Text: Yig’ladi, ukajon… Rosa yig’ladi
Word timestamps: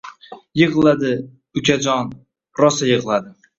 Yig’ladi, 0.59 1.11
ukajon… 1.63 2.11
Rosa 2.65 2.93
yig’ladi 2.95 3.39